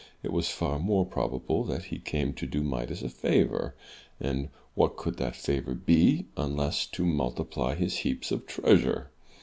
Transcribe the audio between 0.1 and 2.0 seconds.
It was far more probable that he